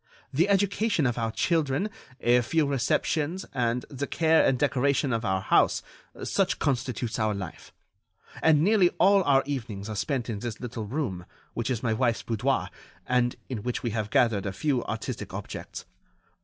[0.33, 1.87] The education of our children,
[2.21, 7.71] a few receptions, and the care and decoration of our house—such constitutes our life;
[8.41, 12.23] and nearly all our evenings are spent in this little room, which is my wife's
[12.23, 12.69] boudoir,
[13.05, 15.85] and in which we have gathered a few artistic objects.